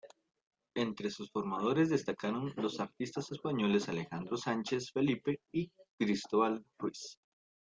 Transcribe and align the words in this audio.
Entre 0.73 1.11
sus 1.11 1.29
formadores 1.29 1.89
destacaron 1.91 2.51
los 2.57 2.79
artistas 2.79 3.31
españoles 3.31 3.87
Alejandro 3.87 4.35
Sánchez 4.35 4.89
Felipe 4.91 5.39
y 5.51 5.69
Cristóbal 5.99 6.65
Ruiz. 6.79 7.19